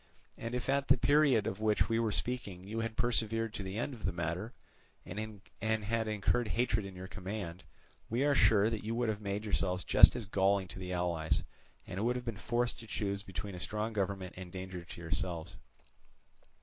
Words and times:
And 0.35 0.55
if 0.55 0.67
at 0.67 0.87
the 0.87 0.97
period 0.97 1.45
of 1.45 1.59
which 1.59 1.87
we 1.87 1.99
were 1.99 2.11
speaking 2.11 2.65
you 2.67 2.79
had 2.79 2.97
persevered 2.97 3.53
to 3.53 3.61
the 3.61 3.77
end 3.77 3.93
of 3.93 4.03
the 4.03 4.11
matter, 4.11 4.51
and 5.05 5.43
had 5.61 6.07
incurred 6.07 6.47
hatred 6.47 6.87
in 6.87 6.95
your 6.95 7.05
command, 7.07 7.63
we 8.09 8.23
are 8.25 8.33
sure 8.33 8.71
that 8.71 8.83
you 8.83 8.95
would 8.95 9.09
have 9.09 9.21
made 9.21 9.43
yourselves 9.43 9.83
just 9.83 10.15
as 10.15 10.25
galling 10.25 10.67
to 10.69 10.79
the 10.79 10.91
allies, 10.91 11.43
and 11.85 12.03
would 12.03 12.15
have 12.15 12.25
been 12.25 12.35
forced 12.35 12.79
to 12.79 12.87
choose 12.87 13.21
between 13.21 13.53
a 13.53 13.59
strong 13.59 13.93
government 13.93 14.33
and 14.37 14.51
danger 14.51 14.83
to 14.83 15.01
yourselves. 15.01 15.57